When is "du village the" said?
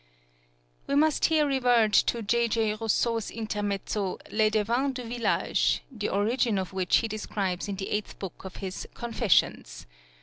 4.93-6.09